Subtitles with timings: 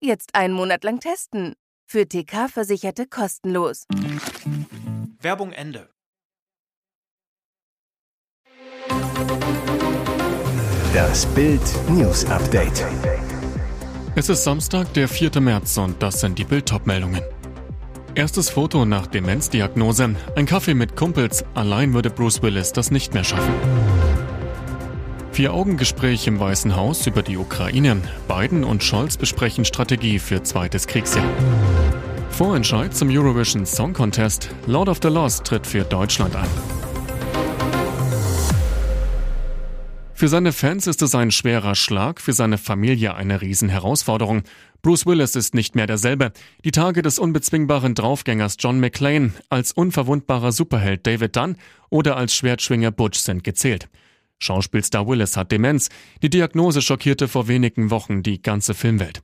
[0.00, 1.54] Jetzt einen Monat lang testen.
[1.88, 3.84] Für TK-Versicherte kostenlos.
[5.20, 5.88] Werbung Ende.
[10.92, 12.84] Das Bild News Update.
[14.14, 15.40] Es ist Samstag, der 4.
[15.40, 17.22] März und das sind die Bild meldungen
[18.14, 20.16] Erstes Foto nach Demenzdiagnose.
[20.36, 21.44] Ein Kaffee mit Kumpels.
[21.54, 23.54] Allein würde Bruce Willis das nicht mehr schaffen.
[25.36, 28.00] Vier-Augen-Gespräch im Weißen Haus über die Ukraine.
[28.26, 31.30] Biden und Scholz besprechen Strategie für zweites Kriegsjahr.
[32.30, 34.48] Vorentscheid zum Eurovision Song Contest.
[34.66, 36.48] Lord of the Lost tritt für Deutschland an.
[40.14, 44.42] Für seine Fans ist es ein schwerer Schlag, für seine Familie eine Riesenherausforderung.
[44.80, 46.32] Bruce Willis ist nicht mehr derselbe.
[46.64, 51.56] Die Tage des unbezwingbaren Draufgängers John McClane, als unverwundbarer Superheld David Dunn
[51.90, 53.90] oder als Schwertschwinger Butch sind gezählt.
[54.38, 55.88] Schauspielstar Willis hat Demenz.
[56.22, 59.22] Die Diagnose schockierte vor wenigen Wochen die ganze Filmwelt.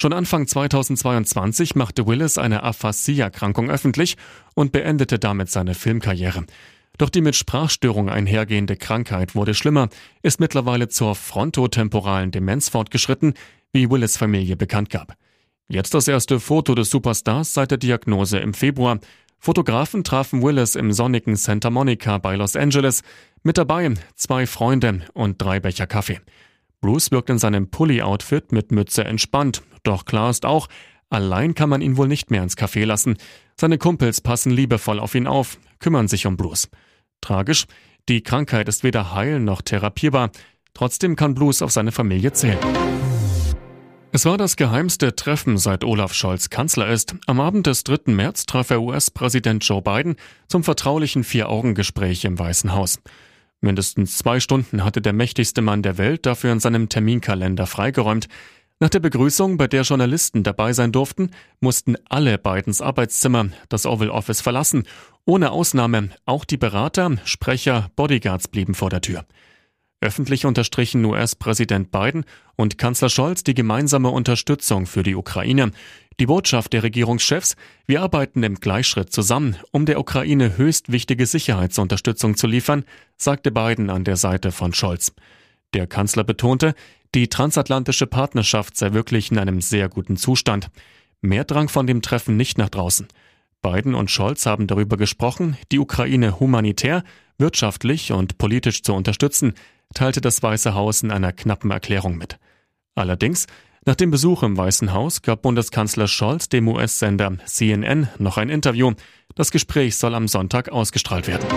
[0.00, 4.16] Schon Anfang 2022 machte Willis eine Aphasie-Erkrankung öffentlich
[4.54, 6.46] und beendete damit seine Filmkarriere.
[6.96, 9.88] Doch die mit Sprachstörung einhergehende Krankheit wurde schlimmer,
[10.22, 13.34] ist mittlerweile zur frontotemporalen Demenz fortgeschritten,
[13.72, 15.16] wie Willis Familie bekannt gab.
[15.68, 18.98] Jetzt das erste Foto des Superstars seit der Diagnose im Februar.
[19.42, 23.02] Fotografen trafen Willis im sonnigen Santa Monica bei Los Angeles.
[23.42, 26.20] Mit dabei zwei Freunde und drei Becher Kaffee.
[26.82, 29.62] Bruce wirkt in seinem Pulli-Outfit mit Mütze entspannt.
[29.82, 30.68] Doch klar ist auch,
[31.08, 33.16] allein kann man ihn wohl nicht mehr ins Café lassen.
[33.58, 36.68] Seine Kumpels passen liebevoll auf ihn auf, kümmern sich um Bruce.
[37.22, 37.64] Tragisch,
[38.10, 40.30] die Krankheit ist weder heil noch therapierbar.
[40.74, 42.58] Trotzdem kann Bruce auf seine Familie zählen.
[44.12, 47.14] Es war das geheimste Treffen, seit Olaf Scholz Kanzler ist.
[47.26, 48.12] Am Abend des 3.
[48.12, 50.16] März traf er US-Präsident Joe Biden
[50.48, 52.98] zum vertraulichen Vier-Augen-Gespräch im Weißen Haus.
[53.60, 58.26] Mindestens zwei Stunden hatte der mächtigste Mann der Welt dafür in seinem Terminkalender freigeräumt.
[58.80, 64.10] Nach der Begrüßung, bei der Journalisten dabei sein durften, mussten alle Bidens Arbeitszimmer das Oval
[64.10, 64.88] Office verlassen.
[65.24, 69.24] Ohne Ausnahme, auch die Berater, Sprecher, Bodyguards blieben vor der Tür.
[70.02, 72.24] Öffentlich unterstrichen US-Präsident Biden
[72.56, 75.72] und Kanzler Scholz die gemeinsame Unterstützung für die Ukraine.
[76.18, 77.54] Die Botschaft der Regierungschefs,
[77.86, 82.84] wir arbeiten im Gleichschritt zusammen, um der Ukraine höchst wichtige Sicherheitsunterstützung zu liefern,
[83.18, 85.12] sagte Biden an der Seite von Scholz.
[85.74, 86.74] Der Kanzler betonte,
[87.14, 90.70] die transatlantische Partnerschaft sei wirklich in einem sehr guten Zustand.
[91.20, 93.06] Mehr drang von dem Treffen nicht nach draußen.
[93.60, 97.04] Biden und Scholz haben darüber gesprochen, die Ukraine humanitär,
[97.36, 99.54] wirtschaftlich und politisch zu unterstützen,
[99.94, 102.38] teilte das Weiße Haus in einer knappen Erklärung mit.
[102.94, 103.46] Allerdings,
[103.86, 108.92] nach dem Besuch im Weißen Haus gab Bundeskanzler Scholz dem US-Sender CNN noch ein Interview.
[109.34, 111.48] Das Gespräch soll am Sonntag ausgestrahlt werden.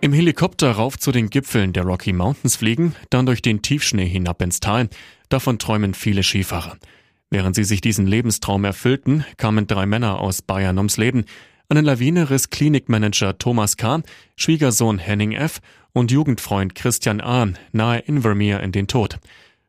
[0.00, 4.40] Im Helikopter rauf zu den Gipfeln der Rocky Mountains fliegen, dann durch den Tiefschnee hinab
[4.40, 4.88] ins Tal.
[5.28, 6.76] Davon träumen viele Skifahrer.
[7.30, 11.24] Während sie sich diesen Lebenstraum erfüllten, kamen drei Männer aus Bayern ums Leben.
[11.68, 14.02] Eine Lawine riss Klinikmanager Thomas K.,
[14.36, 15.60] Schwiegersohn Henning F.
[15.92, 17.48] und Jugendfreund Christian A.
[17.72, 19.18] nahe Invermere in den Tod.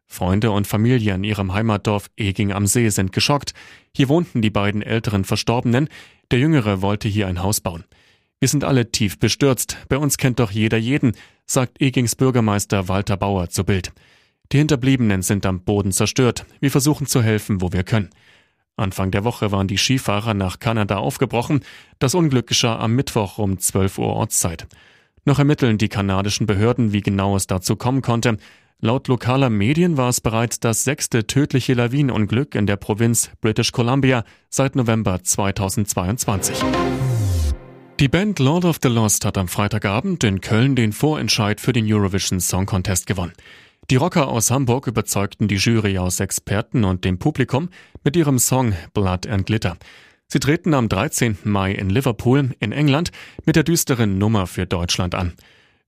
[0.06, 3.56] Freunde und Familie in ihrem Heimatdorf Eging am See sind geschockt.
[3.96, 5.90] Hier wohnten die beiden älteren Verstorbenen.
[6.30, 7.84] Der Jüngere wollte hier ein Haus bauen.
[8.40, 9.78] Wir sind alle tief bestürzt.
[9.90, 11.14] Bei uns kennt doch jeder jeden,
[11.48, 13.92] sagt Egings Bürgermeister Walter Bauer zu Bild.
[14.52, 16.46] Die Hinterbliebenen sind am Boden zerstört.
[16.60, 18.12] Wir versuchen zu helfen, wo wir können.
[18.78, 21.62] Anfang der Woche waren die Skifahrer nach Kanada aufgebrochen.
[22.00, 24.68] Das Unglück geschah am Mittwoch um 12 Uhr Ortszeit.
[25.26, 28.38] Noch ermitteln die kanadischen Behörden, wie genau es dazu kommen konnte.
[28.80, 34.24] Laut lokaler Medien war es bereits das sechste tödliche Lawinenunglück in der Provinz British Columbia
[34.50, 36.64] seit November 2022.
[38.00, 41.92] Die Band Lord of the Lost hat am Freitagabend in Köln den Vorentscheid für den
[41.92, 43.34] Eurovision Song Contest gewonnen.
[43.90, 47.70] Die Rocker aus Hamburg überzeugten die Jury aus Experten und dem Publikum
[48.04, 49.78] mit ihrem Song Blood and Glitter.
[50.28, 51.38] Sie treten am 13.
[51.46, 53.12] Mai in Liverpool in England
[53.46, 55.36] mit der düsteren Nummer für Deutschland an.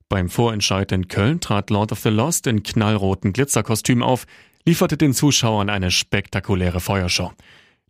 [0.07, 4.27] Beim Vorentscheid in Köln trat Lord of the Lost in knallroten Glitzerkostüm auf,
[4.63, 7.33] lieferte den Zuschauern eine spektakuläre Feuershow.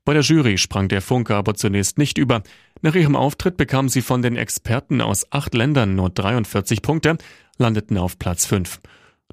[0.06, 2.42] Bei der Jury sprang der Funke aber zunächst nicht über.
[2.82, 7.20] Nach ihrem Auftritt bekamen sie von den Experten aus acht Ländern nur 43 Punkte,
[7.60, 8.80] landeten auf Platz 5.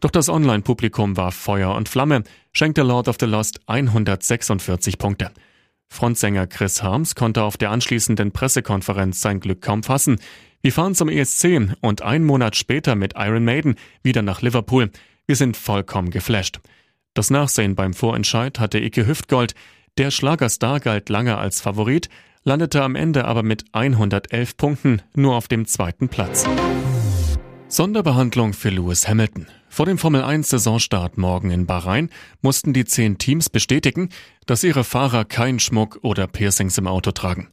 [0.00, 2.22] Doch das Online-Publikum war Feuer und Flamme.
[2.52, 5.30] schenkte Lord of the Lost 146 Punkte.
[5.88, 10.18] Frontsänger Chris Harms konnte auf der anschließenden Pressekonferenz sein Glück kaum fassen.
[10.60, 14.90] Wir fahren zum ESC und einen Monat später mit Iron Maiden wieder nach Liverpool.
[15.26, 16.60] Wir sind vollkommen geflasht.
[17.14, 19.54] Das Nachsehen beim Vorentscheid hatte Ike Hüftgold.
[19.96, 22.10] Der Schlagerstar galt lange als Favorit,
[22.44, 26.44] landete am Ende aber mit 111 Punkten nur auf dem zweiten Platz.
[27.68, 29.48] Sonderbehandlung für Lewis Hamilton.
[29.68, 32.10] Vor dem Formel 1 Saisonstart morgen in Bahrain
[32.40, 34.10] mussten die zehn Teams bestätigen,
[34.46, 37.48] dass ihre Fahrer keinen Schmuck oder Piercings im Auto tragen.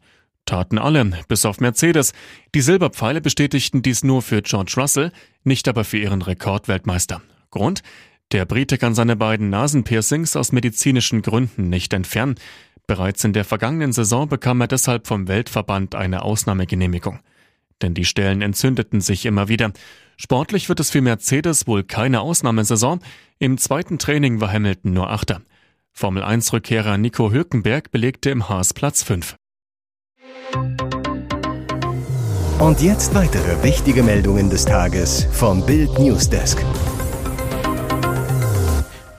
[0.45, 2.13] Taten alle, bis auf Mercedes.
[2.53, 5.11] Die Silberpfeile bestätigten dies nur für George Russell,
[5.43, 7.23] nicht aber für ihren Rekordweltmeister.
[7.49, 7.81] Grund?
[8.31, 12.35] Der Brite kann seine beiden Nasenpiercings aus medizinischen Gründen nicht entfernen.
[12.85, 17.19] Bereits in der vergangenen Saison bekam er deshalb vom Weltverband eine Ausnahmegenehmigung.
[17.81, 19.71] Denn die Stellen entzündeten sich immer wieder.
[20.17, 22.99] Sportlich wird es für Mercedes wohl keine Ausnahmesaison.
[23.39, 25.41] Im zweiten Training war Hamilton nur Achter.
[25.91, 29.35] Formel 1-Rückkehrer Nico Hülkenberg belegte im Haas Platz 5.
[32.59, 36.63] Und jetzt weitere wichtige Meldungen des Tages vom Bild Newsdesk.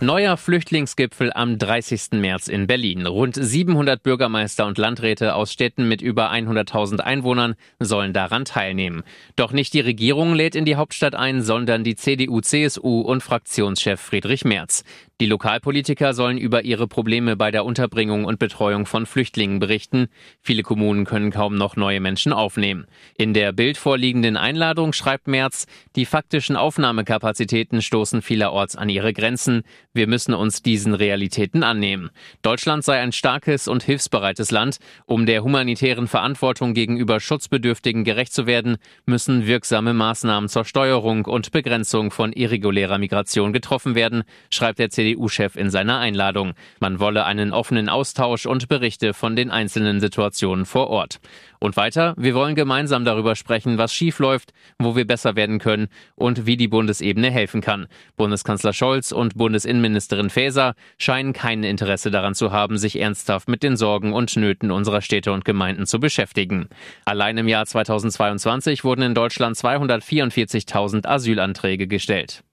[0.04, 2.20] Neuer Flüchtlingsgipfel am 30.
[2.20, 3.06] März in Berlin.
[3.06, 9.02] Rund 700 Bürgermeister und Landräte aus Städten mit über 100.000 Einwohnern sollen daran teilnehmen.
[9.34, 13.98] Doch nicht die Regierung lädt in die Hauptstadt ein, sondern die CDU, CSU und Fraktionschef
[13.98, 14.84] Friedrich Merz.
[15.20, 20.08] Die Lokalpolitiker sollen über ihre Probleme bei der Unterbringung und Betreuung von Flüchtlingen berichten.
[20.42, 22.86] Viele Kommunen können kaum noch neue Menschen aufnehmen.
[23.16, 29.62] In der Bild vorliegenden Einladung schreibt Merz, die faktischen Aufnahmekapazitäten stoßen vielerorts an ihre Grenzen.
[29.96, 32.10] Wir müssen uns diesen Realitäten annehmen.
[32.42, 34.78] Deutschland sei ein starkes und hilfsbereites Land.
[35.06, 41.52] Um der humanitären Verantwortung gegenüber Schutzbedürftigen gerecht zu werden, müssen wirksame Maßnahmen zur Steuerung und
[41.52, 46.54] Begrenzung von irregulärer Migration getroffen werden, schreibt der CDU-Chef in seiner Einladung.
[46.80, 51.20] Man wolle einen offenen Austausch und Berichte von den einzelnen Situationen vor Ort.
[51.64, 56.44] Und weiter, wir wollen gemeinsam darüber sprechen, was schiefläuft, wo wir besser werden können und
[56.44, 57.86] wie die Bundesebene helfen kann.
[58.18, 63.78] Bundeskanzler Scholz und Bundesinnenministerin Faeser scheinen kein Interesse daran zu haben, sich ernsthaft mit den
[63.78, 66.68] Sorgen und Nöten unserer Städte und Gemeinden zu beschäftigen.
[67.06, 72.44] Allein im Jahr 2022 wurden in Deutschland 244.000 Asylanträge gestellt.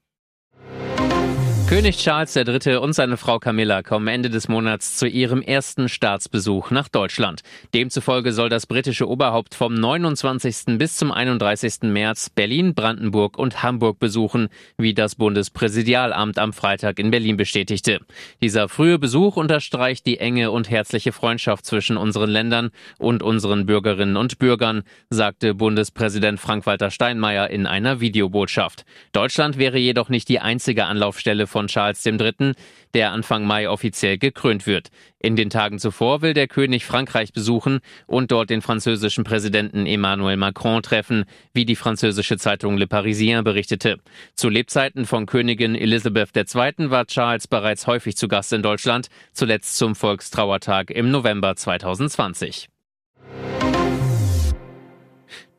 [1.72, 2.76] König Charles III.
[2.76, 7.40] und seine Frau Camilla kommen Ende des Monats zu ihrem ersten Staatsbesuch nach Deutschland.
[7.72, 10.76] Demzufolge soll das britische Oberhaupt vom 29.
[10.76, 11.84] bis zum 31.
[11.84, 18.00] März Berlin, Brandenburg und Hamburg besuchen, wie das Bundespräsidialamt am Freitag in Berlin bestätigte.
[18.42, 24.18] Dieser frühe Besuch unterstreicht die enge und herzliche Freundschaft zwischen unseren Ländern und unseren Bürgerinnen
[24.18, 28.84] und Bürgern, sagte Bundespräsident Frank-Walter Steinmeier in einer Videobotschaft.
[29.12, 32.54] Deutschland wäre jedoch nicht die einzige Anlaufstelle von von Charles III.,
[32.94, 34.88] der Anfang Mai offiziell gekrönt wird.
[35.20, 40.36] In den Tagen zuvor will der König Frankreich besuchen und dort den französischen Präsidenten Emmanuel
[40.36, 41.24] Macron treffen,
[41.54, 43.98] wie die französische Zeitung Le Parisien berichtete.
[44.34, 46.90] Zu Lebzeiten von Königin Elisabeth II.
[46.90, 52.68] war Charles bereits häufig zu Gast in Deutschland, zuletzt zum Volkstrauertag im November 2020.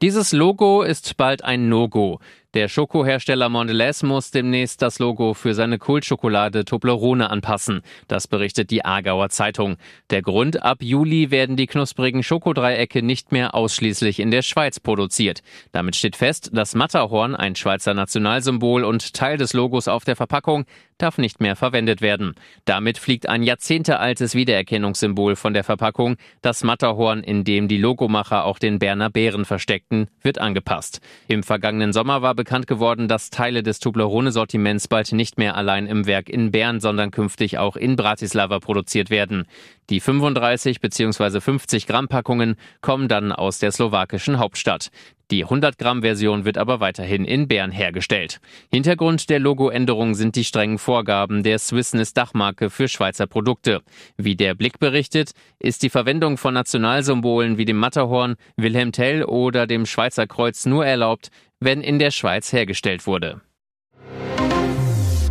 [0.02, 2.20] Dieses Logo ist bald ein No-Go.
[2.54, 7.82] Der Schokohersteller Mondelez muss demnächst das Logo für seine Kultschokolade Toblerone anpassen.
[8.08, 9.78] Das berichtet die Aargauer Zeitung.
[10.12, 15.42] Der Grund, ab Juli werden die knusprigen Schokodreiecke nicht mehr ausschließlich in der Schweiz produziert.
[15.72, 20.66] Damit steht fest, das Matterhorn, ein Schweizer Nationalsymbol und Teil des Logos auf der Verpackung,
[21.00, 22.36] darf nicht mehr verwendet werden.
[22.66, 26.18] Damit fliegt ein jahrzehntealtes Wiedererkennungssymbol von der Verpackung.
[26.44, 31.02] Das Matterhorn, in dem die Logomacher auch den Berner Bären versteckten, wird angepasst.
[31.28, 36.06] Im vergangenen Sommer war bekannt geworden, dass Teile des Toblerone-Sortiments bald nicht mehr allein im
[36.08, 39.46] Werk in Bern, sondern künftig auch in Bratislava produziert werden.
[39.90, 41.40] Die 35 bzw.
[41.40, 44.92] 50 Gramm Packungen kommen dann aus der slowakischen Hauptstadt.
[45.34, 48.40] Die 100 Gramm Version wird aber weiterhin in Bern hergestellt.
[48.72, 53.82] Hintergrund der Logoänderung sind die strengen Vorgaben der Swissness Dachmarke für Schweizer Produkte.
[54.16, 59.66] Wie der Blick berichtet, ist die Verwendung von Nationalsymbolen wie dem Matterhorn, Wilhelm Tell oder
[59.66, 63.42] dem Schweizer Kreuz nur erlaubt, wenn in der Schweiz hergestellt wurde.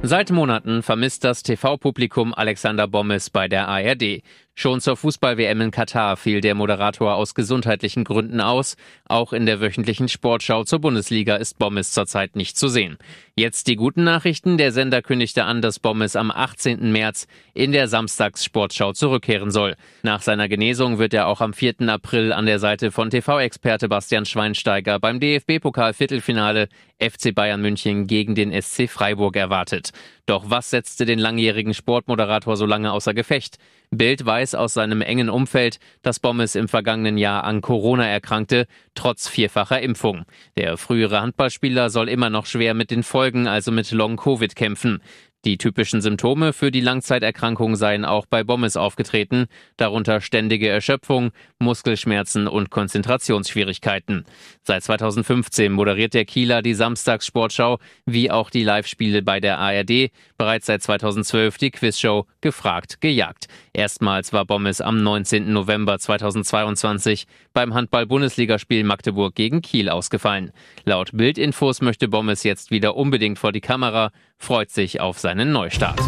[0.05, 4.23] Seit Monaten vermisst das TV-Publikum Alexander Bommes bei der ARD.
[4.55, 8.77] Schon zur Fußball-WM in Katar fiel der Moderator aus gesundheitlichen Gründen aus.
[9.09, 12.99] Auch in der wöchentlichen Sportschau zur Bundesliga ist Bommes zurzeit nicht zu sehen.
[13.35, 14.59] Jetzt die guten Nachrichten.
[14.59, 16.93] Der Sender kündigte an, dass Bommes am 18.
[16.93, 19.75] März in der Samstags-Sportschau zurückkehren soll.
[20.03, 21.89] Nach seiner Genesung wird er auch am 4.
[21.89, 26.69] April an der Seite von TV-Experte Bastian Schweinsteiger beim DFB-Pokal-Viertelfinale
[27.01, 29.93] FC Bayern München gegen den SC Freiburg erwartet.
[30.27, 33.59] Doch was setzte den langjährigen Sportmoderator so lange außer Gefecht?
[33.91, 39.29] Bild weiß aus seinem engen Umfeld, dass Bommes im vergangenen Jahr an Corona erkrankte, trotz
[39.29, 40.25] vierfacher Impfung.
[40.57, 45.03] Der frühere Handballspieler soll immer noch schwer mit den Folgen, also mit Long-Covid kämpfen.
[45.45, 49.47] Die typischen Symptome für die Langzeiterkrankung seien auch bei Bommes aufgetreten,
[49.77, 54.25] darunter ständige Erschöpfung, Muskelschmerzen und Konzentrationsschwierigkeiten.
[54.63, 60.67] Seit 2015 moderiert der Kieler die Samstagssportschau, wie auch die Live-Spiele bei der ARD, bereits
[60.67, 63.47] seit 2012 die Quizshow Gefragt, gejagt.
[63.73, 65.53] Erstmals war Bommes am 19.
[65.53, 70.53] November 2022 beim Handball-Bundesligaspiel Magdeburg gegen Kiel ausgefallen.
[70.85, 74.11] Laut Bildinfos möchte Bommes jetzt wieder unbedingt vor die Kamera,
[74.43, 76.01] freut sich auf seinen Neustart.